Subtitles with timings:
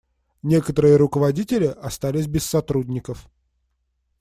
[0.41, 3.29] Некоторые руководители остались без сотрудников.